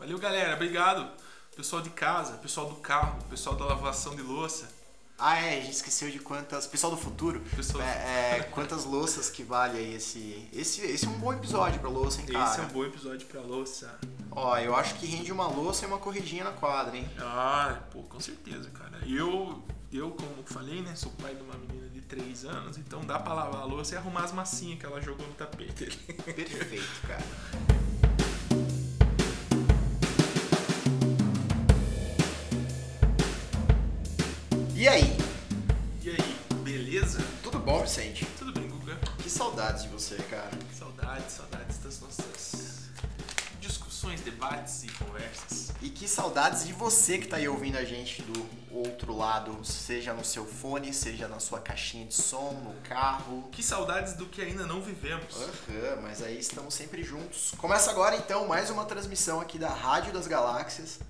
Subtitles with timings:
[0.00, 0.54] Valeu, galera.
[0.54, 1.06] Obrigado.
[1.54, 4.66] Pessoal de casa, pessoal do carro, pessoal da lavação de louça.
[5.18, 6.66] Ah, é, a gente esqueceu de quantas.
[6.66, 7.40] Pessoal do futuro.
[7.54, 10.48] Pessoal- É, é, quantas louças que vale aí esse.
[10.50, 12.44] Esse, esse é um bom episódio pra louça, hein, cara?
[12.50, 13.98] Esse é um bom episódio pra louça.
[14.30, 17.06] Ó, eu acho que rende uma louça e uma corridinha na quadra, hein?
[17.18, 18.98] Ah, pô, com certeza, cara.
[19.06, 19.62] Eu,
[19.92, 23.34] eu como falei, né, sou pai de uma menina de 3 anos, então dá pra
[23.34, 25.96] lavar a louça e arrumar as massinhas que ela jogou no tapete ali.
[26.32, 27.22] Perfeito, cara.
[34.80, 35.14] E aí?
[36.02, 37.22] E aí, beleza?
[37.42, 38.24] Tudo bom, Vicente?
[38.38, 38.96] Tudo bem, Guga?
[39.22, 40.48] Que saudades de você, cara.
[40.72, 42.88] Saudades, saudades das nossas
[43.60, 45.74] discussões, debates e conversas.
[45.82, 50.14] E que saudades de você que tá aí ouvindo a gente do outro lado, seja
[50.14, 53.50] no seu fone, seja na sua caixinha de som, no carro.
[53.52, 55.36] Que saudades do que ainda não vivemos.
[55.36, 57.52] Aham, mas aí estamos sempre juntos.
[57.58, 61.00] Começa agora então mais uma transmissão aqui da Rádio das Galáxias,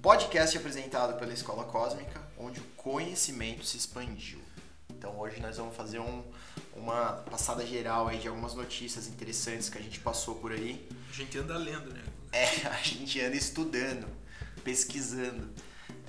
[0.00, 4.40] podcast apresentado pela Escola Cósmica, onde o conhecimento se expandiu.
[4.90, 6.24] Então hoje nós vamos fazer um-
[6.74, 10.88] uma passada geral aí de algumas notícias interessantes que a gente passou por aí.
[11.10, 12.02] A gente anda lendo, né?
[12.32, 14.06] É, a gente anda estudando,
[14.64, 15.50] pesquisando,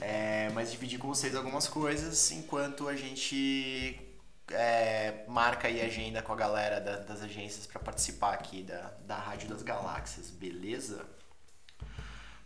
[0.02, 3.99] é, mas dividir com vocês algumas coisas enquanto a gente
[4.52, 8.91] é, marca aí a agenda com a galera da- das agências para participar aqui da,
[9.05, 11.05] da Rádio das Galáxias, beleza?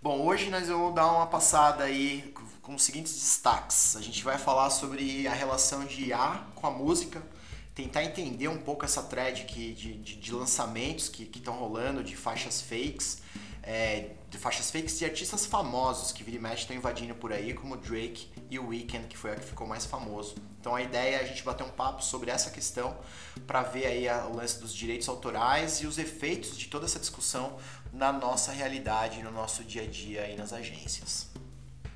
[0.01, 3.95] Bom, hoje nós vamos dar uma passada aí com- os seguintes destaques.
[3.95, 7.21] A gente vai falar sobre a relação de IA com a música,
[7.75, 12.15] tentar entender um pouco essa thread que, de, de, de lançamentos que estão rolando, de
[12.15, 13.19] faixas fakes,
[13.61, 17.53] é, de faixas fakes de artistas famosos que vira e mexe estão invadindo por aí,
[17.53, 20.35] como Drake e o Weeknd, que foi a que ficou mais famoso.
[20.59, 22.95] Então a ideia é a gente bater um papo sobre essa questão
[23.47, 26.99] para ver aí a- o lance dos direitos autorais e os efeitos de toda essa
[26.99, 27.57] discussão
[27.91, 31.27] na nossa realidade, no nosso dia a dia aí nas agências.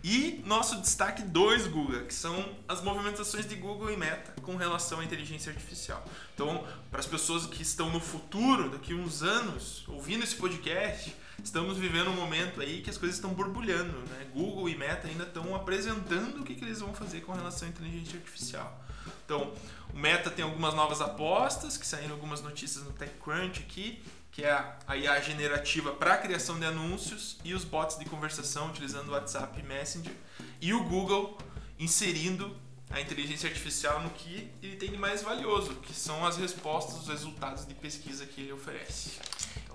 [0.10, 5.02] E nosso destaque 2, Guga, que são as movimentações de Google e Meta com relação
[5.02, 6.02] à inteligência artificial.
[6.34, 11.14] Então, para as pessoas que estão no futuro, daqui uns anos, ouvindo esse podcast,
[11.44, 14.28] estamos vivendo um momento aí que as coisas estão borbulhando, né?
[14.34, 17.72] Google e Meta ainda estão apresentando o que, que eles vão fazer com relação à
[17.72, 18.82] inteligência artificial.
[19.26, 19.54] Então,
[19.94, 24.02] o Meta tem algumas novas apostas, que saíram algumas notícias no TechCrunch aqui,
[24.38, 28.70] que é a- IA generativa para a criação de anúncios e os bots de conversação
[28.70, 30.14] utilizando o WhatsApp e Messenger
[30.62, 31.36] e o Google
[31.80, 32.56] inserindo
[32.92, 37.08] a inteligência artificial no que ele tem de mais valioso, que são as respostas, os
[37.08, 39.14] resultados de pesquisa que ele oferece.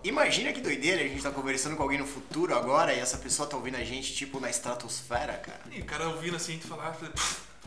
[0.05, 3.49] Imagina que doideira, a gente tá conversando com alguém no futuro agora e essa pessoa
[3.49, 5.63] tá ouvindo a gente tipo na estratosfera, cara.
[5.73, 7.13] E o cara ouvindo assim, tu falar, falei,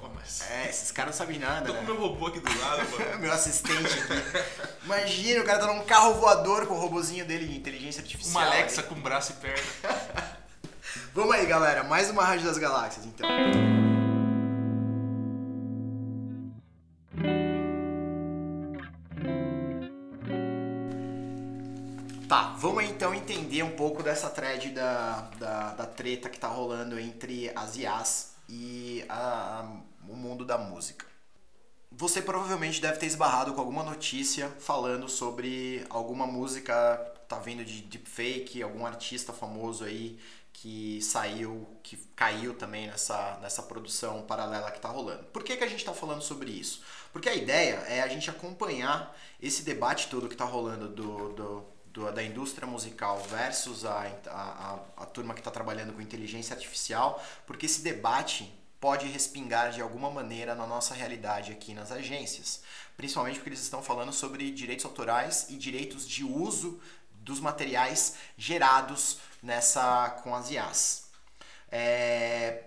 [0.08, 1.86] pô, mas É, esses caras não sabem nada, tô com né?
[1.86, 3.20] meu robô aqui do lado, mano.
[3.20, 4.46] Meu assistente aqui.
[4.86, 8.44] Imagina, o cara tá num carro voador com o robozinho dele de inteligência artificial.
[8.44, 8.88] Uma Alexa aí.
[8.88, 9.64] com braço e perna.
[11.14, 11.84] Vamos aí, galera.
[11.84, 13.28] Mais uma Rádio das Galáxias, então.
[22.28, 26.48] Tá, vamos aí, então entender um pouco dessa thread da, da, da treta que tá
[26.48, 29.66] rolando entre as IAs e a- a-
[30.10, 31.06] o mundo da música.
[31.92, 37.82] Você provavelmente deve ter esbarrado com alguma notícia falando sobre alguma música tá vindo de
[37.82, 40.20] deepfake, algum artista famoso aí
[40.54, 45.24] que saiu, que caiu também nessa, nessa produção paralela que tá rolando.
[45.26, 46.82] Por que, que a gente tá falando sobre isso?
[47.12, 51.66] Porque a ideia é a gente acompanhar esse debate todo que tá rolando do, do,
[51.88, 56.54] do- da indústria musical versus a, a, a, a turma que está trabalhando com inteligência
[56.56, 62.62] artificial, porque esse debate pode respingar de alguma maneira na nossa realidade aqui nas agências.
[62.96, 66.80] Principalmente porque eles estão falando sobre direitos autorais e direitos de uso
[67.12, 71.06] dos materiais gerados nessa com as IAs.
[71.72, 72.64] É,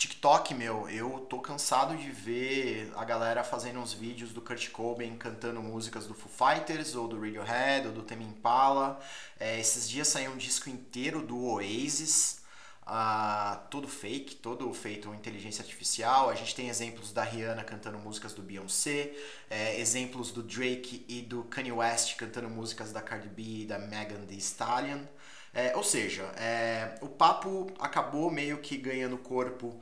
[0.00, 5.14] TikTok, meu, eu tô cansado de ver a galera fazendo uns vídeos do Kurt Cobain
[5.16, 8.98] cantando músicas do Foo Fighters, ou do Radiohead, ou do Tame Impala.
[9.38, 12.39] É, esses dias saiu um disco inteiro do Oasis,
[12.86, 16.28] ah, todo fake, todo feito com inteligência artificial.
[16.30, 19.12] A gente tem exemplos da Rihanna cantando músicas do Beyoncé,
[19.48, 23.78] é, exemplos do Drake e do Kanye West cantando músicas da Cardi B e da
[23.78, 25.00] Megan Thee Stallion.
[25.52, 29.80] É, ou seja, é, o papo acabou meio que ganhando corpo,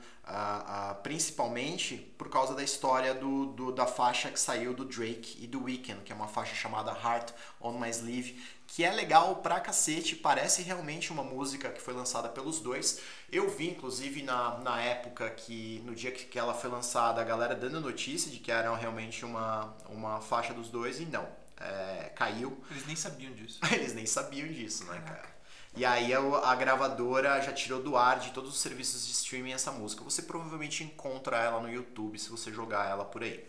[1.03, 5.63] principalmente por causa da história do, do- da faixa que saiu do Drake e do
[5.65, 10.15] Weeknd, que é uma faixa chamada Heart on My Sleeve, que é legal pra cacete,
[10.15, 13.01] parece realmente uma música que foi lançada pelos dois.
[13.33, 17.25] Eu vi, inclusive, na, na época que, no dia que, que ela foi lançada, a
[17.25, 21.27] galera dando notícia de que era realmente uma, uma faixa dos dois, e não,
[21.57, 22.63] é, caiu.
[22.71, 23.59] Eles nem sabiam disso.
[23.73, 25.39] Eles nem sabiam disso, né, cara?
[25.75, 29.73] E aí a, gravadora já tirou do ar de todos os serviços de streaming essa
[29.73, 30.05] música.
[30.05, 33.49] Você provavelmente encontra ela no YouTube se você jogar ela por aí.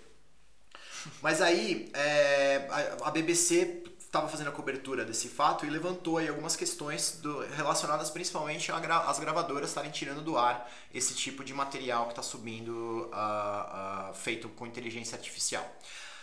[1.21, 2.67] Mas aí é,
[3.01, 8.09] a, BBC estava fazendo a cobertura desse fato e levantou aí algumas questões do, relacionadas
[8.09, 14.09] principalmente às gravadoras estarem tirando do ar esse tipo de material que está subindo uh,
[14.09, 15.63] uh, feito com inteligência artificial.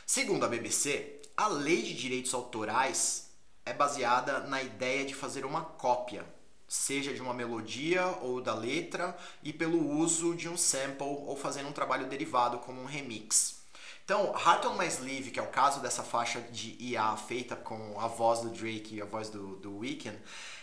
[0.04, 3.30] Segundo a BBC, a lei de direitos autorais
[3.64, 6.24] é baseada na ideia de fazer uma cópia,
[6.66, 11.68] seja de uma melodia ou da letra, e pelo uso de um sample ou fazendo
[11.68, 13.55] um trabalho derivado como um remix.
[14.06, 17.98] Então, Heart on My Sleeve, que é o caso dessa faixa de IA feita com
[17.98, 20.16] a voz do Drake e a voz do, do Weeknd,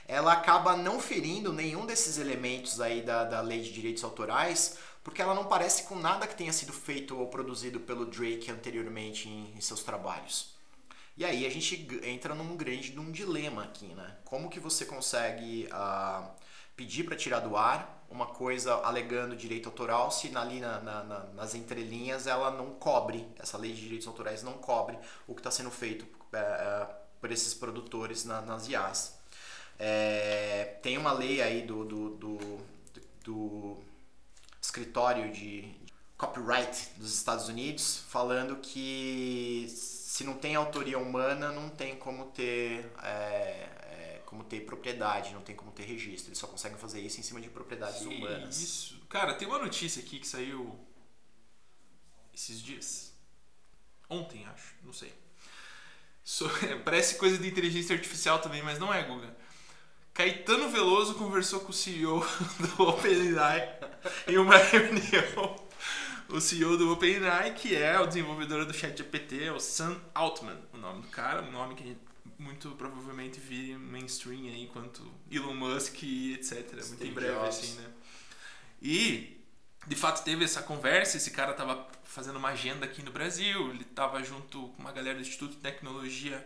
[0.07, 5.21] ela acaba não ferindo nenhum desses elementos aí da, da lei de direitos autorais, porque
[5.21, 9.53] ela não parece com nada que tenha sido feito ou produzido pelo Drake anteriormente em,
[9.53, 10.55] em seus trabalhos.
[11.17, 14.15] E aí a gente entra num grande num dilema aqui, né?
[14.23, 16.25] Como que você consegue uh,
[16.75, 21.19] pedir para tirar do ar uma coisa alegando direito autoral se ali na, na, na,
[21.33, 24.97] nas entrelinhas ela não cobre, essa lei de direitos autorais não cobre
[25.27, 26.87] o que está sendo feito é, é,
[27.19, 29.17] por esses produtores na, nas IAs.
[29.79, 32.57] É, tem uma lei aí do, do, do,
[33.23, 33.77] do
[34.61, 35.75] escritório de
[36.15, 42.85] copyright dos Estados Unidos falando que se não tem autoria humana não tem como ter
[43.03, 43.67] é,
[44.33, 46.29] como ter propriedade, não tem como ter registro.
[46.29, 48.59] Eles só conseguem fazer isso em cima de propriedades que humanas.
[48.59, 48.99] Isso.
[49.07, 50.75] Cara, tem uma notícia aqui que saiu
[52.33, 53.13] esses dias.
[54.09, 54.73] Ontem, acho.
[54.83, 55.13] Não sei.
[56.23, 56.49] So,
[56.83, 59.37] parece coisa de inteligência artificial também, mas não é, Guga.
[60.15, 62.25] Caetano Veloso conversou com o CEO
[62.59, 63.79] do OpenAI
[64.27, 65.55] em uma reunião.
[66.29, 70.77] O CEO do OpenAI, que é o desenvolvedor do ChatGPT, é o Sam Altman, o
[70.77, 71.95] nome do cara, um nome que
[72.43, 75.01] muito provavelmente vir mainstream aí enquanto
[75.31, 76.67] Elon Musk e etc.
[76.67, 77.47] Steve muito em breve, Jobs.
[77.47, 77.89] assim, né?
[78.81, 79.41] E,
[79.87, 81.17] de fato, teve essa conversa.
[81.17, 83.69] Esse cara tava fazendo uma agenda aqui no Brasil.
[83.69, 86.45] Ele tava junto com uma galera do Instituto de Tecnologia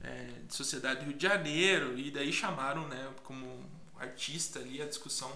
[0.00, 1.98] é, de Sociedade do Rio de Janeiro.
[1.98, 3.64] E daí chamaram, né, como
[3.98, 5.30] artista ali a discussão.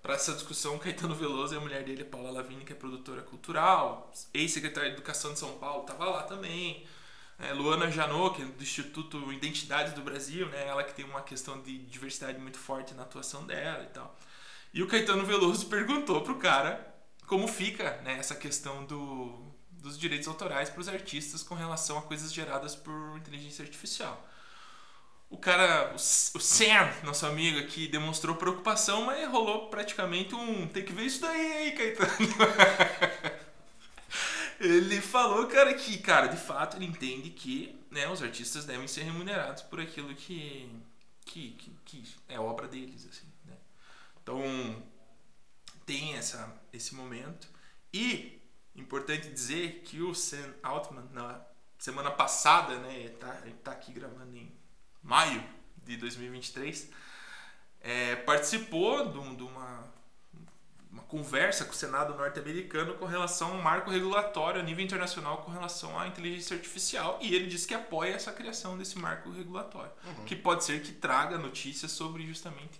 [0.00, 4.12] Para essa discussão, Caetano Veloso e a mulher dele, Paula Lavigne, que é produtora cultural,
[4.32, 6.86] ex-secretária de Educação de São Paulo, tava lá também.
[7.42, 10.68] É, Luana Janot, que é do Instituto Identidades do Brasil, né?
[10.68, 14.16] Ela que tem uma questão de diversidade muito forte na atuação dela e tal.
[14.72, 16.94] E o Caetano Veloso perguntou pro cara
[17.26, 22.02] como fica né, essa questão do, dos direitos autorais para os artistas com relação a
[22.02, 24.24] coisas geradas por inteligência artificial.
[25.28, 30.92] O cara, o Sam, nosso amigo aqui, demonstrou preocupação, mas rolou praticamente um tem que
[30.92, 32.12] ver isso daí aí, Caetano.
[34.62, 39.02] ele falou, cara, que, cara, de fato ele entende que né, os artistas devem ser
[39.02, 40.70] remunerados por aquilo que,
[41.24, 43.56] que, que, que é obra deles, assim, né?
[44.22, 44.40] Então,
[45.84, 47.48] tem essa, esse momento.
[47.92, 48.40] E,
[48.76, 51.44] importante dizer que o Sam Altman, na
[51.76, 54.50] semana passada, né, ele tá, ele tá aqui gravando em
[55.02, 55.44] maio
[55.84, 56.88] de 2023,
[57.80, 59.92] é, participou de, de uma
[60.92, 65.38] uma conversa com o Senado norte-americano com relação a um marco regulatório a nível internacional
[65.38, 69.90] com relação à inteligência artificial e ele disse que apoia essa criação desse marco regulatório,
[70.04, 70.24] uhum.
[70.26, 72.78] que pode ser que traga notícias sobre justamente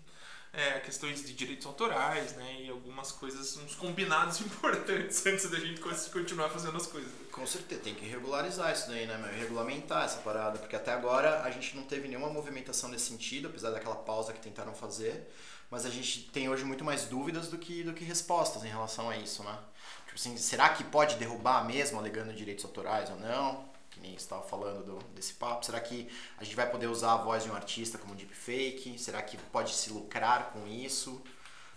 [0.52, 5.80] é, questões de direitos autorais, né, e algumas coisas, uns combinados importantes antes da gente
[5.80, 7.10] continuar fazendo as coisas.
[7.30, 9.32] Com certeza, tem que regularizar isso daí, né, meu?
[9.32, 13.70] regulamentar essa parada, porque até agora a gente não teve nenhuma movimentação nesse sentido, apesar
[13.70, 15.26] daquela pausa que tentaram fazer
[15.72, 19.08] mas a gente tem hoje muito mais dúvidas do que, do que respostas em relação
[19.08, 19.58] a isso, né?
[20.04, 23.64] Tipo assim, será que pode derrubar mesmo alegando direitos autorais ou não?
[23.90, 25.64] Que nem estava falando do, desse papo.
[25.64, 28.98] Será que a gente vai poder usar a voz de um artista como deepfake?
[28.98, 31.22] Será que pode se lucrar com isso?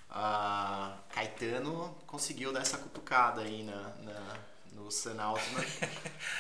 [0.10, 4.38] Ah, Caetano conseguiu dar essa cutucada aí na, na
[4.76, 5.66] no Sun Altman,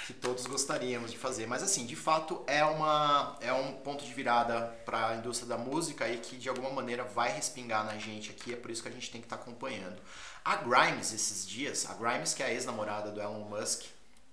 [0.06, 1.48] que todos gostaríamos de fazer.
[1.48, 5.58] Mas assim, de fato é, uma, é um ponto de virada para a indústria da
[5.58, 8.89] música e que de alguma maneira vai respingar na gente aqui, é por isso que
[8.89, 10.00] a gente tem que estar tá acompanhando.
[10.44, 13.86] A Grimes, esses dias, a Grimes que é a ex-namorada do Elon Musk,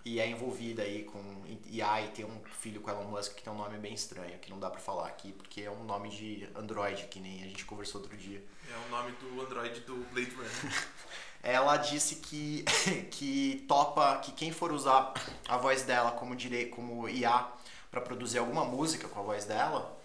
[0.05, 1.23] e é envolvida aí com
[1.67, 4.51] IA e tem um filho com Elon Musk que tem um nome bem estranho, que
[4.51, 7.65] não dá para falar aqui, porque é um nome de Android, que nem a gente
[7.65, 8.43] conversou outro dia.
[8.69, 10.51] É o nome do Android do Blade Runner.
[11.43, 12.65] ela disse que,
[13.11, 15.13] que topa que quem for usar
[15.49, 17.47] a voz dela como, direi, como IA
[17.91, 19.99] para produzir alguma música com a voz dela,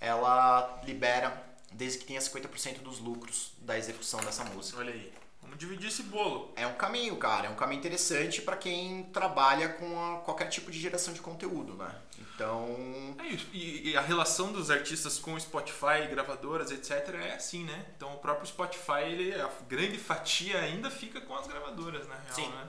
[0.00, 4.78] ela libera desde que tenha 50% dos lucros da execução dessa música.
[4.78, 5.12] Olha aí.
[5.56, 6.52] Dividir esse bolo.
[6.56, 7.46] É um caminho, cara.
[7.46, 11.74] É um caminho interessante para quem trabalha com a, qualquer tipo de geração de conteúdo,
[11.74, 11.94] né?
[12.18, 13.16] Então.
[13.18, 13.46] É isso.
[13.52, 17.86] E, e, a relação dos artistas com Spotify, gravadoras, etc., é assim, né?
[17.96, 22.34] Então o próprio Spotify, ele, a grande fatia ainda fica com as gravadoras, na real,
[22.34, 22.48] Sim.
[22.48, 22.68] né?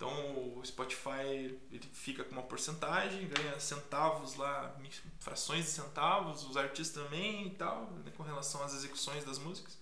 [0.00, 0.08] Então
[0.56, 4.74] o Spotify ele fica com uma porcentagem, ganha centavos lá,
[5.18, 9.76] frações de centavos, os artistas também e tal, né, com relação às execuções das músicas.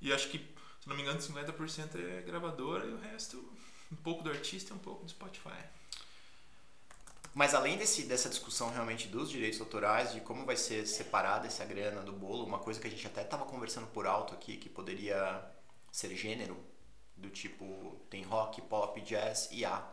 [0.00, 0.40] E acho que,
[0.88, 3.36] não me engano, 50% é gravadora e o resto
[3.92, 5.62] um pouco do artista e um pouco do Spotify.
[7.34, 11.64] Mas além desse, dessa discussão realmente dos direitos autorais, de como vai ser separada essa
[11.64, 14.68] grana do bolo, uma coisa que a gente até estava conversando por alto aqui, que
[14.68, 15.44] poderia
[15.92, 16.56] ser gênero,
[17.16, 19.86] do tipo, tem rock, pop, jazz e A.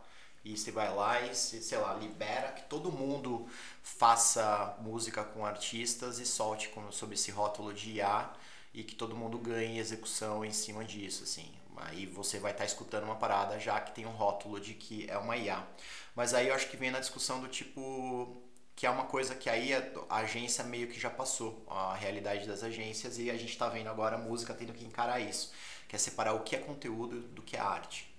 [0.44, 3.48] E você vai lá e, sei lá, libera que todo mundo
[3.82, 8.32] faça música com artistas e solte com, sob esse rótulo de IA
[8.76, 11.50] e que todo mundo ganhe execução em cima disso, assim.
[11.76, 15.10] Aí você vai estar tá escutando uma parada já que tem um rótulo de que
[15.10, 15.66] é uma IA.
[16.14, 18.42] Mas aí eu acho que vem na discussão do tipo
[18.74, 22.62] que é uma coisa que aí a, agência meio que já passou, a realidade das
[22.62, 25.50] agências, e a gente está vendo agora a música tendo que encarar isso
[25.88, 28.12] que é separar o que é conteúdo do que é arte.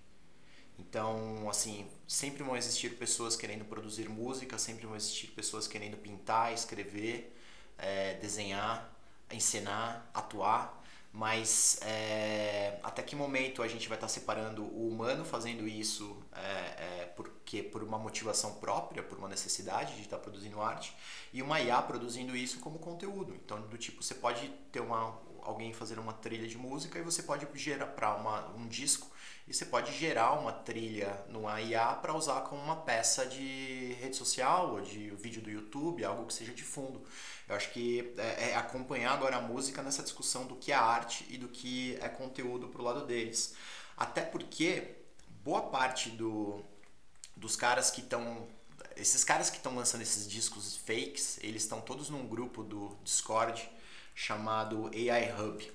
[0.79, 6.53] Então, assim, sempre vão existir pessoas querendo produzir música, sempre vão existir pessoas querendo pintar,
[6.53, 7.35] escrever,
[7.77, 8.93] é, desenhar,
[9.31, 10.77] encenar, atuar,
[11.11, 16.41] mas é, até que momento a gente vai estar separando o humano fazendo isso é,
[17.01, 20.95] é, porque por uma motivação própria, por uma necessidade de estar produzindo arte,
[21.33, 23.33] e uma IA produzindo isso como conteúdo.
[23.33, 25.17] Então, do tipo, você pode ter uma,
[25.47, 28.17] alguém fazer uma trilha de música e você pode gerar para
[28.55, 29.09] um disco
[29.47, 34.17] e você pode gerar uma trilha no IA para usar como uma peça de rede
[34.17, 37.01] social ou de vídeo do YouTube, algo que seja de fundo.
[37.47, 41.25] Eu acho que é, é acompanhar agora a música nessa discussão do que é arte
[41.29, 43.55] e do que é conteúdo pro lado deles.
[43.95, 44.95] Até porque
[45.45, 46.61] boa parte do,
[47.37, 48.45] dos caras que estão
[48.97, 53.69] esses caras que estão lançando esses discos fakes, eles estão todos num grupo do Discord
[54.17, 55.71] chamado AI Hub.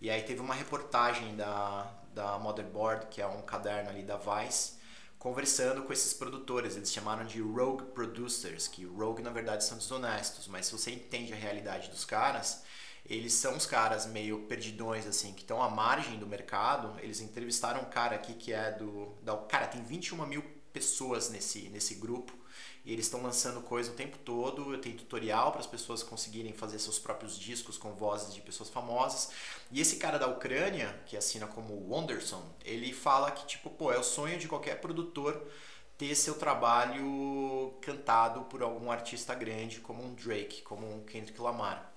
[0.00, 4.72] E aí teve uma reportagem da, da Motherboard, que é um caderno ali da Vice,
[5.16, 6.74] conversando com esses produtores.
[6.74, 11.32] Eles chamaram de rogue producers, que rogue na verdade são desonestos, mas se você entende
[11.32, 12.64] a realidade dos caras,
[13.06, 16.98] eles são os caras meio perdidões, assim, que estão à margem do mercado.
[17.00, 19.14] Eles entrevistaram um cara aqui que é do.
[19.22, 22.43] Da, cara, tem 21 mil pessoas nesse, nesse grupo
[22.84, 24.76] e eles estão lançando coisa o tempo todo.
[24.78, 29.30] Tem tutorial para as pessoas conseguirem fazer seus próprios discos com vozes de pessoas famosas.
[29.70, 33.98] E esse cara da Ucrânia, que assina como Wonderson, ele fala que tipo, pô, é
[33.98, 35.42] o sonho de qualquer produtor
[35.96, 41.94] ter seu trabalho cantado por algum artista grande, como um Drake, como um Kendrick Lamar.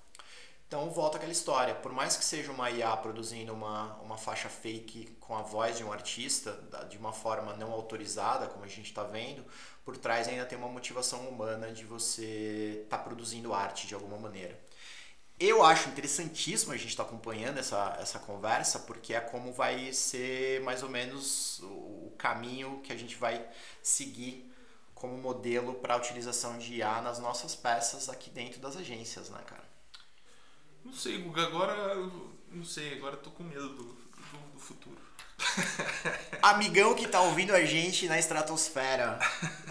[0.67, 5.15] Então volta aquela história, por mais que seja uma IA produzindo uma, uma faixa fake
[5.19, 6.51] com a voz de um artista,
[6.89, 9.45] de uma forma não autorizada, como a gente está vendo,
[9.87, 14.17] por trás ainda tem uma motivação humana de você estar tá produzindo arte de alguma
[14.17, 14.59] maneira.
[15.39, 19.93] Eu acho interessantíssimo a gente estar tá acompanhando essa, essa conversa, porque é como vai
[19.93, 23.47] ser mais ou menos o caminho que a gente vai
[23.81, 24.53] seguir
[24.93, 29.39] como modelo para a utilização de IA nas nossas peças aqui dentro das agências, né,
[29.47, 29.63] cara?
[30.83, 31.95] Não sei, Guga, agora.
[32.51, 35.06] Não sei, agora eu tô com medo do, do, do futuro.
[36.41, 39.19] Amigão que tá ouvindo a gente na estratosfera.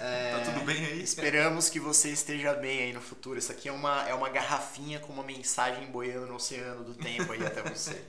[0.00, 1.02] É, tá tudo bem aí?
[1.02, 3.38] Esperamos que você esteja bem aí no futuro.
[3.38, 7.32] Isso aqui é uma, é uma garrafinha com uma mensagem boiando no oceano do tempo
[7.32, 8.04] aí até você.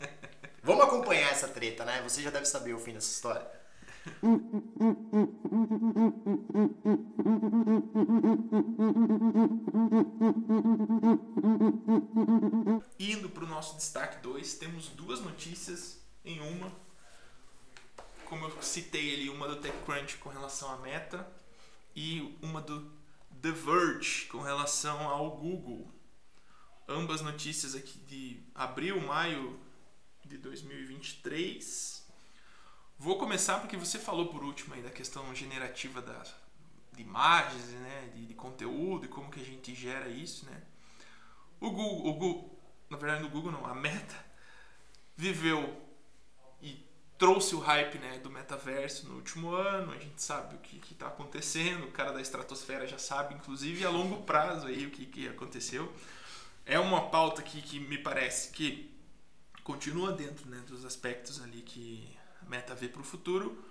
[0.64, 2.02] Vamos acompanhar essa treta, né?
[2.04, 3.46] Você já deve saber o fim dessa história.
[13.00, 16.87] Indo para o nosso destaque 2, temos duas notícias em uma.
[18.28, 21.28] Como eu citei ali, uma do TechCrunch com relação à Meta
[21.96, 22.92] e uma do
[23.42, 25.92] The Verge com relação ao Google.
[26.88, 29.60] Ambas notícias aqui de abril, maio
[30.26, 31.98] de 2023
[33.00, 36.34] Vou começar porque você falou por último aí da questão generativa das,
[36.94, 40.64] de imagens, né, de, de, conteúdo e como que a gente gera isso, né?
[41.60, 44.26] O Google, o Google, na verdade no Google não, a Meta
[45.16, 45.80] viveu
[47.18, 49.92] trouxe o hype, né, do metaverso no último ano.
[49.92, 53.90] A gente sabe o que está acontecendo, o cara da estratosfera já sabe, inclusive a
[53.90, 55.92] longo prazo aí o que, que aconteceu.
[56.66, 58.94] É uma pauta que, que me parece que
[59.64, 62.08] continua dentro né, dos aspectos ali que
[62.48, 63.64] meta vê para o futuro,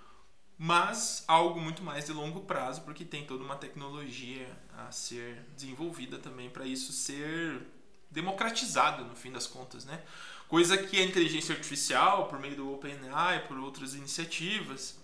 [0.57, 6.17] mas algo muito mais de longo prazo, porque tem toda uma tecnologia a ser desenvolvida
[6.17, 7.61] também para isso ser
[8.09, 10.03] democratizado no fim das contas, né?
[10.47, 14.97] Coisa que a inteligência artificial, por meio do OpenAI, por outras iniciativas,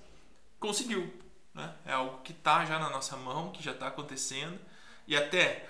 [0.59, 1.11] conseguiu.
[1.53, 1.73] Né?
[1.85, 4.57] É algo que está já na nossa mão, que já está acontecendo.
[5.05, 5.67] E até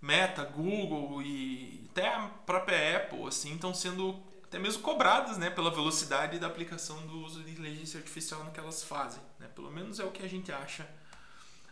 [0.00, 5.70] Meta, Google e até a própria Apple assim estão sendo até mesmo cobradas né, pela
[5.70, 9.20] velocidade da aplicação do uso de inteligência artificial no que elas fazem.
[9.38, 9.48] Né?
[9.54, 10.88] Pelo menos é o que a gente acha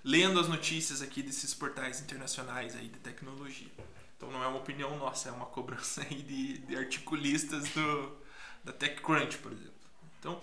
[0.04, 3.70] lendo as notícias aqui desses portais internacionais aí de tecnologia.
[4.16, 8.16] Então não é uma opinião nossa, é uma cobrança aí de, de articulistas do,
[8.64, 9.74] da TechCrunch, por exemplo.
[10.18, 10.40] Então,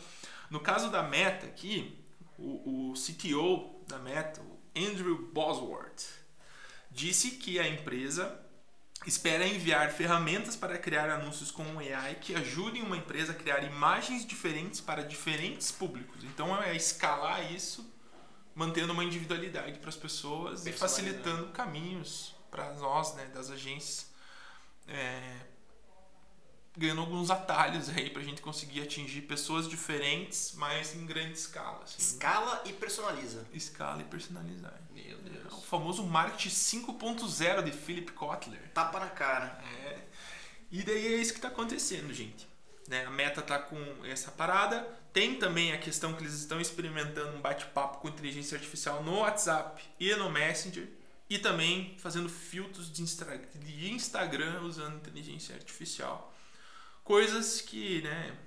[0.49, 1.97] no caso da Meta aqui,
[2.37, 6.05] o, o CTO da Meta, o Andrew Bosworth,
[6.91, 8.39] disse que a empresa
[9.05, 14.25] espera enviar ferramentas para criar anúncios com AI que ajudem uma empresa a criar imagens
[14.25, 16.23] diferentes para diferentes públicos.
[16.23, 17.91] Então é escalar isso,
[18.55, 24.05] mantendo uma individualidade para as pessoas e facilitando caminhos para nós, né, das agências,
[24.87, 25.37] é,
[26.77, 31.83] ganhando alguns atalhos aí para a gente conseguir atingir pessoas diferentes, mas em grande escala.
[31.83, 31.95] Assim.
[31.97, 33.43] Escala e personaliza.
[33.51, 34.79] Escala e personalizar.
[34.91, 35.51] Meu Deus.
[35.51, 38.71] É o famoso marketing 5.0 de Philip Kotler.
[38.71, 39.59] Tapa na cara.
[39.83, 39.99] É.
[40.71, 42.47] E daí é isso que está acontecendo, gente.
[42.87, 43.03] Né?
[43.05, 44.81] A Meta está com essa parada.
[45.11, 49.83] Tem também a questão que eles estão experimentando um bate-papo com inteligência artificial no WhatsApp
[49.99, 50.87] e no Messenger
[51.33, 53.01] e também fazendo filtros de
[53.91, 56.31] Instagram usando inteligência artificial.
[57.03, 58.37] Coisas que, né,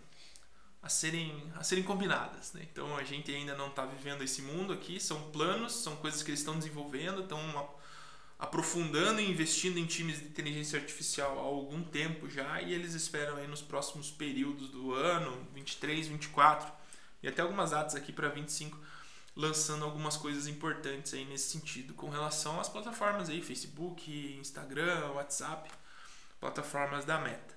[0.80, 2.52] a serem, a serem combinadas.
[2.52, 2.64] Né?
[2.70, 6.30] Então a gente ainda não está vivendo esse mundo aqui, são planos, são coisas que
[6.30, 7.40] eles estão desenvolvendo, estão
[8.38, 13.36] aprofundando e investindo em times de inteligência artificial há algum tempo já e eles esperam
[13.36, 16.70] aí nos próximos períodos do ano, 23, 24
[17.20, 18.78] e até algumas datas aqui para 25
[19.36, 25.70] lançando algumas coisas importantes aí nesse sentido com relação às plataformas aí, Facebook, Instagram, WhatsApp,
[26.40, 27.54] plataformas da Meta.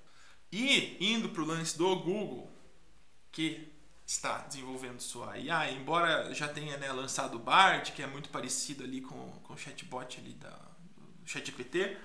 [0.51, 2.51] E indo para o lance do Google,
[3.31, 3.71] que
[4.05, 8.83] está desenvolvendo sua IA, embora já tenha né, lançado o Bard, que é muito parecido
[8.83, 10.69] ali com, com o chatbot ali da,
[11.29, 11.95] ChatGPT,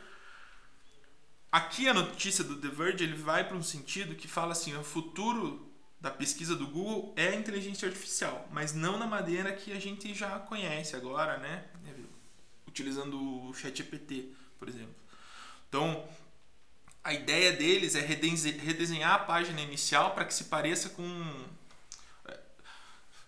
[1.50, 4.84] aqui a notícia do The Verge ele vai para um sentido que fala assim, o
[4.84, 5.73] futuro
[6.04, 10.38] da pesquisa do Google é inteligência artificial, mas não na maneira que a gente já
[10.38, 11.64] conhece agora, né?
[12.68, 14.94] Utilizando o ChatGPT, por exemplo.
[15.66, 16.06] Então,
[17.02, 21.46] a ideia deles é redesenhar a página inicial para que se pareça com.
[22.26, 22.38] É,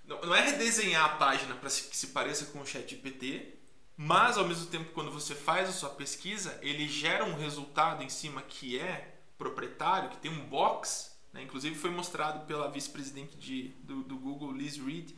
[0.06, 3.54] não é redesenhar a página para que se pareça com o ChatGPT,
[3.96, 8.10] mas ao mesmo tempo, quando você faz a sua pesquisa, ele gera um resultado em
[8.10, 11.42] cima que é proprietário, que tem um box né?
[11.42, 13.36] Inclusive foi mostrado pela vice-presidente
[13.80, 15.12] do, do Google, Liz Reed,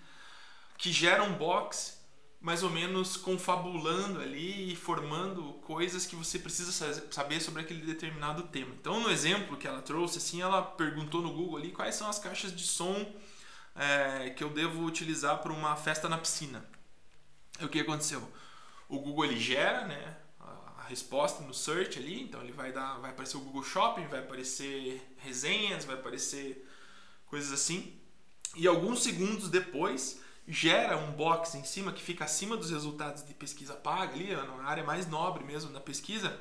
[0.77, 1.97] que gera um box
[2.41, 6.71] mais ou menos confabulando ali e formando coisas que você precisa
[7.11, 8.73] saber sobre aquele determinado tema.
[8.79, 12.19] Então, no exemplo que ela trouxe, assim, ela perguntou no Google ali quais são as
[12.19, 13.13] caixas de som
[13.75, 16.65] é, que eu devo utilizar para uma festa na piscina.
[17.61, 18.23] E o que aconteceu?
[18.89, 20.18] O Google ele gera, né,
[20.89, 25.01] resposta no search ali, então ele vai dar, vai aparecer o Google Shopping, vai aparecer
[25.19, 26.67] resenhas, vai aparecer
[27.27, 27.95] coisas assim.
[28.57, 33.35] E alguns segundos depois gera um box em cima que fica acima dos resultados de
[33.35, 36.39] pesquisa paga ali, na área mais nobre mesmo da pesquisa,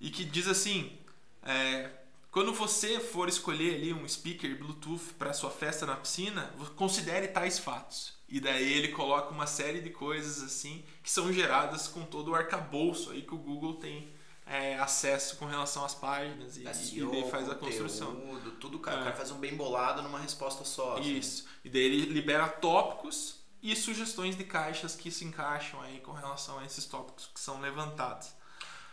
[0.00, 0.96] e que diz assim:
[1.42, 1.90] é,
[2.30, 7.58] quando você for escolher ali um speaker Bluetooth para sua festa na piscina, considere tais
[7.58, 8.14] fatos.
[8.28, 12.34] E daí ele coloca uma série de coisas assim que são geradas com todo o
[12.34, 14.12] arcabouço aí que o Google tem
[14.46, 18.14] é, acesso com relação às páginas e, SEO, e faz a construção.
[18.14, 19.00] Conteúdo, tudo cara, é.
[19.00, 20.98] o cara faz um bem bolado numa resposta só.
[20.98, 21.16] Assim.
[21.16, 21.46] Isso.
[21.64, 26.58] E daí ele libera tópicos e sugestões de caixas que se encaixam aí com relação
[26.58, 28.32] a esses tópicos que são levantados.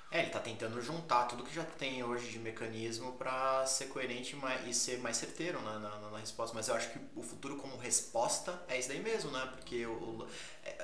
[0.10, 4.38] É, ele está tentando juntar tudo que já tem hoje de mecanismo para ser coerente
[4.65, 6.56] e ser mais certeiro né, na, na, na, resposta.
[6.56, 9.46] Mas eu acho que o futuro como resposta é isso daí mesmo, né?
[9.52, 10.26] Porque o,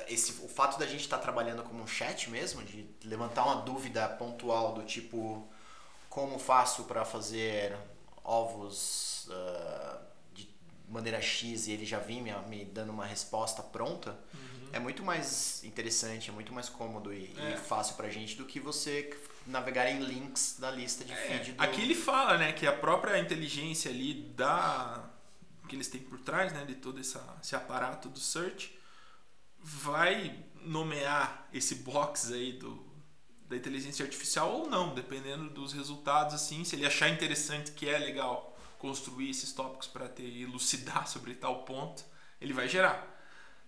[0.09, 3.62] esse, o fato da gente estar tá trabalhando como um chat mesmo, de levantar uma
[3.62, 5.47] dúvida pontual do tipo
[6.09, 7.77] como faço para fazer
[8.25, 9.99] ovos uh,
[10.33, 10.49] de
[10.88, 14.19] maneira X e ele já vir me, me dando uma resposta pronta.
[14.33, 17.53] Uhum é muito mais interessante, é muito mais cômodo e, é.
[17.53, 21.15] e fácil pra gente do que você navegar em links da lista de é.
[21.15, 21.51] feed.
[21.53, 21.62] Do...
[21.62, 25.09] Aqui ele fala, né, que a própria inteligência ali da
[25.69, 28.77] que eles têm por trás, né, de todo essa, esse aparato do search,
[29.59, 32.91] vai nomear esse box aí do
[33.47, 37.97] da inteligência artificial ou não, dependendo dos resultados assim, se ele achar interessante que é
[37.99, 42.03] legal construir esses tópicos para ter elucidar sobre tal ponto,
[42.41, 43.13] ele vai gerar.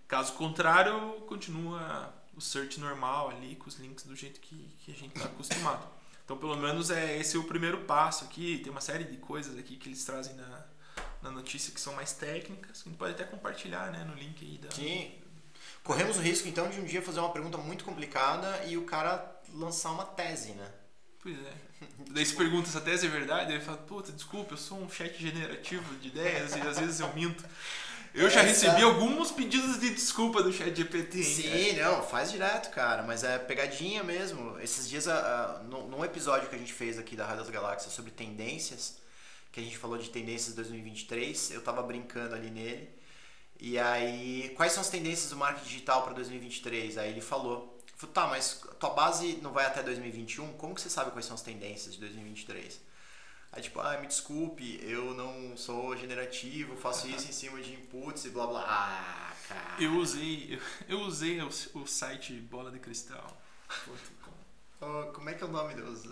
[0.08, 4.94] Caso contrário, continua o search normal ali, com os links do jeito que, que a
[4.94, 5.86] gente está acostumado.
[6.24, 8.58] Então, pelo menos é esse o primeiro passo aqui.
[8.58, 10.66] Tem uma série de coisas aqui que eles trazem na,
[11.22, 12.82] na notícia que são mais técnicas.
[12.82, 14.70] Que a gente pode até compartilhar né, no link aí da.
[14.70, 15.12] Sim.
[15.82, 19.40] Corremos o risco então de um dia fazer uma pergunta muito complicada e o cara
[19.54, 20.68] lançar uma tese, né?
[21.22, 21.54] Pois é.
[22.10, 24.90] Daí se pergunta se a tese é verdade, ele fala, puta, desculpa, eu sou um
[24.90, 27.44] chat generativo de ideias e às vezes eu minto.
[28.16, 31.22] Eu já Essa- recebi alguns pedidos de desculpa do chat GPT.
[31.22, 34.58] Sim, não, faz direto, cara, mas é pegadinha mesmo.
[34.60, 37.50] Esses dias, ah, ah, num num episódio que a gente fez aqui da Rádio das
[37.50, 38.96] Galáxias sobre tendências,
[39.52, 42.88] que a gente falou de tendências 2023, eu tava brincando ali nele.
[43.60, 46.98] E aí, quais são as tendências do marketing digital para 2023?
[46.98, 50.52] Aí ele falou, falou, tá, mas tua base não vai até 2021?
[50.54, 52.80] Como que você sabe quais são as tendências de 2023?
[53.56, 58.26] Aí tipo, ah, me desculpe, eu não sou generativo, faço isso em cima de inputs
[58.26, 58.62] e blá blá.
[58.68, 59.82] Ah, cara.
[59.82, 63.40] Eu usei, eu, eu usei o, o site bola de cristal.
[64.78, 66.02] Oh, como é que é o nome dos.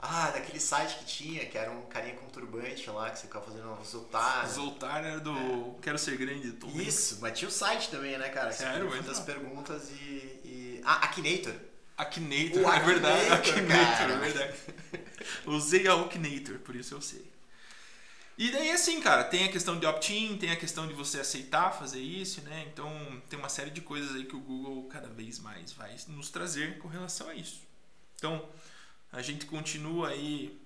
[0.00, 3.44] Ah, daquele site que tinha, que era um carinha com turbante lá, que você ficava
[3.44, 4.50] fazendo um resultado.
[4.50, 6.56] Zoltar era do Quero Ser Grande.
[6.74, 8.50] Isso, mas tinha o site também, né, cara?
[8.50, 8.86] Você Sério?
[8.88, 9.24] fazer Mas as não.
[9.26, 9.94] perguntas e.
[9.94, 10.80] e...
[10.84, 11.54] Ah, Akinator.
[11.96, 13.32] Akinator, O é verdade.
[13.32, 14.12] Akinator, Akinator, cara.
[14.12, 14.58] é verdade.
[15.46, 17.32] Usei a Akinator, por isso eu sei.
[18.36, 21.70] E daí assim, cara, tem a questão de opt-in, tem a questão de você aceitar
[21.70, 22.66] fazer isso, né?
[22.72, 26.30] Então tem uma série de coisas aí que o Google cada vez mais vai nos
[26.30, 27.62] trazer com relação a isso.
[28.16, 28.48] Então,
[29.12, 30.60] a gente continua aí.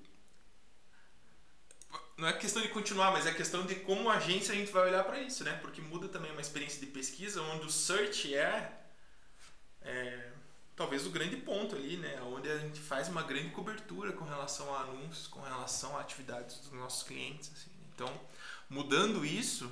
[2.16, 5.04] Não é questão de continuar, mas é questão de como agência a gente vai olhar
[5.04, 5.52] para isso, né?
[5.60, 8.72] Porque muda também uma experiência de pesquisa onde o search é,
[9.82, 10.27] é
[10.78, 12.22] talvez o grande ponto ali, né?
[12.22, 16.56] Onde a gente faz uma grande cobertura com relação a anúncios, com relação a atividades
[16.58, 17.50] dos nossos clientes.
[17.52, 17.70] Assim.
[17.94, 18.08] Então,
[18.70, 19.70] mudando isso,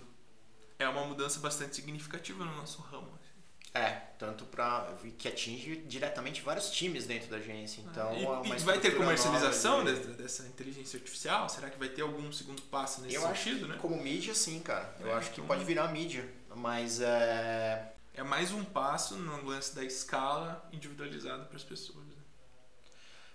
[0.79, 3.09] é uma mudança bastante significativa no nosso ramo.
[3.15, 3.27] assim.
[3.75, 4.95] É, tanto pra.
[5.19, 7.83] que atinge diretamente vários times dentro da agência.
[7.83, 11.47] Então, e, é uma e vai ter comercialização de- dessa, dessa inteligência artificial?
[11.49, 13.79] Será que vai ter algum segundo passo nesse Eu acho sentido, que né?
[13.81, 14.97] como mídia, sim, cara.
[14.99, 16.27] Eu É, acho que então- pode virar mídia.
[16.55, 17.93] Mas é.
[18.17, 22.05] É mais um passo no lance da escala individualizada para as pessoas.
[22.07, 22.15] né?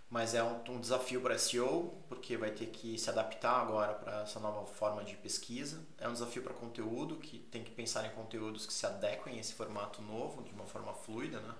[0.09, 4.23] Mas é um, um desafio para SEO, porque vai ter que se adaptar agora para
[4.23, 5.85] essa nova forma de pesquisa.
[5.97, 9.39] É um desafio para conteúdo, que tem que pensar em conteúdos que se adequem a
[9.39, 11.53] esse formato novo, de uma forma fluida, né?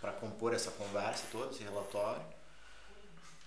[0.00, 2.24] Para compor essa conversa toda, esse relatório.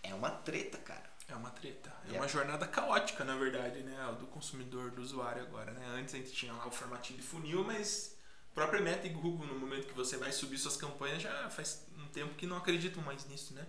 [0.03, 1.03] É uma treta, cara.
[1.27, 1.89] É uma treta.
[2.03, 2.21] É Yeah.
[2.21, 4.15] uma jornada caótica, na verdade, né?
[4.19, 5.83] Do consumidor, do usuário agora, né?
[5.97, 8.14] Antes a gente tinha lá o formatinho de funil, mas
[8.55, 12.07] própria Meta e Google, no momento que você vai subir suas campanhas, já faz um
[12.07, 13.67] tempo que não acreditam mais nisso, né?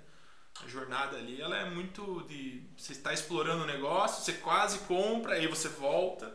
[0.64, 2.62] A jornada ali, ela é muito de...
[2.78, 6.32] Você está explorando o negócio, você quase compra, aí você volta,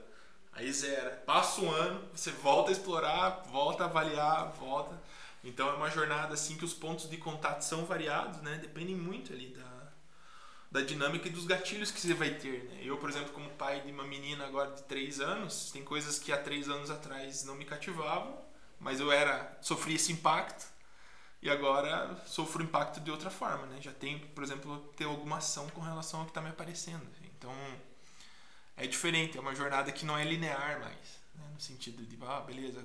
[0.52, 1.24] aí zera.
[1.26, 5.02] Passa um ano, você volta a explorar, volta a avaliar, volta...
[5.44, 8.60] Então é uma jornada assim que os pontos de contato são variados, né?
[8.62, 9.71] Dependem muito ali da,
[10.72, 12.64] da dinâmica e dos gatilhos que você vai ter.
[12.64, 12.80] Né?
[12.84, 16.32] Eu, por exemplo, como pai de uma menina agora de 3 anos, tem coisas que
[16.32, 18.42] há 3 anos atrás não me cativavam,
[18.80, 20.66] mas eu era sofri esse impacto
[21.42, 23.66] e agora sofro impacto de outra forma.
[23.68, 23.82] Né?
[23.82, 27.06] Já tenho, por exemplo, ter alguma ação com relação ao que está me aparecendo.
[27.38, 27.54] Então
[28.78, 31.50] é diferente, é uma jornada que não é linear mais, né?
[31.54, 32.82] no sentido de, ah, beleza,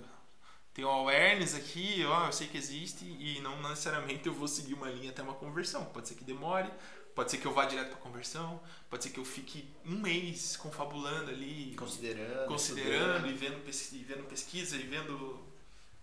[0.75, 4.75] tem o awareness aqui, ó, eu sei que existe e não necessariamente eu vou seguir
[4.75, 5.87] uma linha até uma conversão.
[5.87, 6.71] Pode ser que demore,
[7.17, 10.57] pode ser que eu vá direto para conversão, pode ser que eu fique um mês
[10.57, 12.47] confabulando ali, Considerando.
[12.47, 15.43] considerando e vendo, e vendo pesquisa e vendo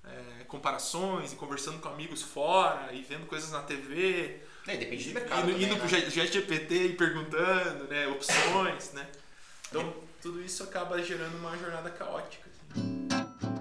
[0.04, 5.14] é, comparações e conversando com amigos fora e vendo coisas na TV, É, depende do
[5.14, 5.50] mercado.
[5.52, 6.10] indo, indo também, pro né?
[6.12, 9.08] Chat GPT e perguntando, né, opções, né.
[9.70, 12.50] Então tudo isso acaba gerando uma jornada caótica.
[12.50, 13.53] assim.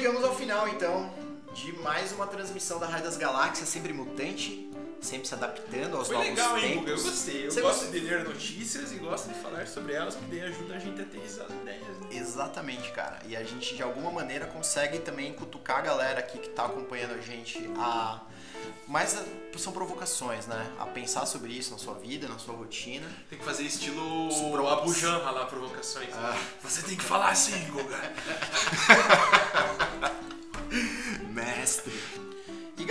[0.00, 1.12] Chegamos ao final, então,
[1.52, 4.66] de mais uma transmissão da Raio das Galáxias, sempre mutante,
[4.98, 6.80] sempre se adaptando aos Foi novos legal, hein, tempos.
[6.80, 6.90] Guga?
[6.92, 7.46] Eu gostei.
[7.46, 10.76] Eu Você gosto de ler notícias e gosto de falar sobre elas, porque daí ajuda
[10.76, 11.86] a gente a ter as ideias.
[12.00, 12.08] Né?
[12.12, 13.20] Exatamente, cara.
[13.28, 17.12] E a gente, de alguma maneira, consegue também cutucar a galera aqui que tá acompanhando
[17.12, 18.22] a gente a...
[18.88, 19.22] Mas
[19.58, 20.72] são provocações, né?
[20.78, 23.06] A pensar sobre isso na sua vida, na sua rotina.
[23.28, 24.68] Tem que fazer estilo o.
[24.68, 26.10] Abu Janra lá, provocações.
[26.14, 26.36] Ah.
[26.62, 28.00] Você tem que falar assim, Guga.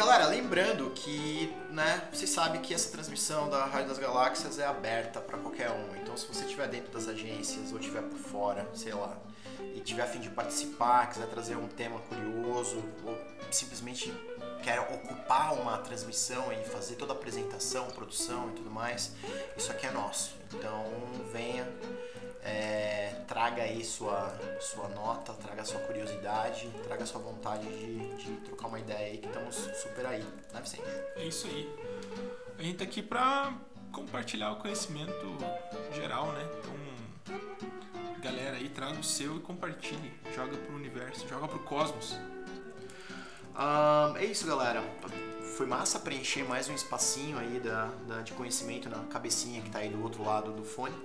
[0.10, 5.22] galera, lembrando que, né, você sabe que essa transmissão da Rádio das Galáxias é aberta
[5.22, 5.96] para qualquer um.
[6.02, 9.16] Então, se você estiver dentro das agências ou estiver por fora, sei lá,
[9.76, 13.16] e tiver a fim de participar, quiser trazer um tema curioso ou
[13.52, 14.12] simplesmente
[14.64, 19.12] quer ocupar uma transmissão e fazer toda a apresentação, produção e tudo mais,
[19.56, 20.34] isso aqui é nosso.
[20.52, 20.86] Então,
[21.32, 21.72] venha
[22.44, 28.68] é, traga aí sua, sua nota, traga sua curiosidade, traga sua vontade de, de trocar
[28.68, 30.24] uma ideia aí que estamos super aí,
[30.54, 30.84] né Vicente?
[31.16, 31.70] É isso aí.
[32.58, 33.54] A gente tá aqui pra
[33.92, 35.38] compartilhar o conhecimento
[35.94, 36.48] geral, né?
[36.60, 37.40] Então,
[38.20, 40.14] galera aí, traga o seu e compartilhe.
[40.36, 42.18] Joga pro universo, joga pro cosmos.
[43.56, 44.82] Um, é isso, galera.
[45.58, 49.80] Foi massa preencher mais um espacinho aí da, da, de conhecimento na cabecinha que tá
[49.80, 50.96] aí do outro lado do fone.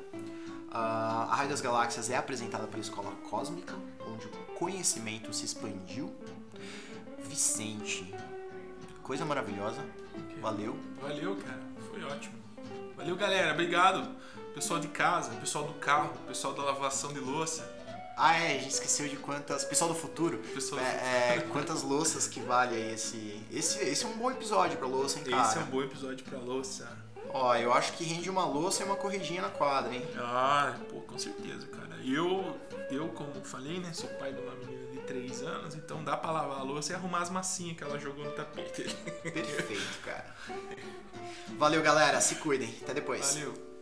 [0.77, 3.75] A Raio das Galáxias é apresentada pela Escola Cósmica,
[4.09, 6.13] onde o conhecimento se expandiu.
[7.19, 8.13] Vicente,
[9.01, 9.81] coisa maravilhosa.
[10.19, 10.37] Ok.
[10.41, 10.77] Valeu.
[11.01, 11.61] Valeu, cara.
[11.89, 12.35] Foi ótimo.
[12.97, 13.53] Valeu, galera.
[13.53, 14.17] Obrigado.
[14.53, 17.69] Pessoal de casa, pessoal do carro, pessoal da lavação de louça.
[18.17, 19.65] Ah, é, a gente esqueceu de quantas.
[19.65, 20.39] Pessoal do futuro.
[20.39, 23.41] Pessoal do É, é, quantas louças que vale aí esse.
[23.51, 25.49] Esse, esse é um bom episódio pra louça, hein, cara?
[25.49, 27.04] Esse é um bom episódio pra louça.
[27.37, 30.07] Ó, eu acho que rende uma louça e uma corridinha na quadra, hein?
[30.17, 31.99] Ah, pô, com certeza, cara.
[32.05, 32.57] Eu,
[32.93, 36.31] eu como falei, né, sou pai de uma menina de 3 anos, então dá pra
[36.31, 38.85] lavar a louça e arrumar as massinhas que ela jogou no tapete.
[39.23, 40.33] Perfeito, cara.
[41.59, 42.21] Valeu, galera.
[42.21, 42.73] Se cuidem.
[42.83, 43.35] Até depois.
[43.35, 43.74] Valeu.